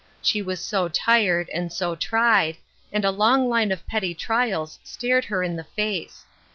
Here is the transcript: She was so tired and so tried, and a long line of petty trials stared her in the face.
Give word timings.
She 0.19 0.41
was 0.41 0.59
so 0.59 0.87
tired 0.89 1.47
and 1.53 1.71
so 1.71 1.93
tried, 1.95 2.57
and 2.91 3.05
a 3.05 3.11
long 3.11 3.47
line 3.47 3.71
of 3.71 3.85
petty 3.85 4.15
trials 4.15 4.79
stared 4.83 5.25
her 5.25 5.43
in 5.43 5.55
the 5.57 5.63
face. 5.63 6.25